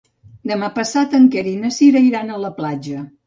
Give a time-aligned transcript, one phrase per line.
[0.51, 3.05] Demà passat en Quer i na Cira iran a la platja.